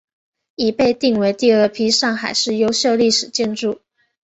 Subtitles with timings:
[0.55, 3.81] 已被定为第二批上海市优秀历史建筑。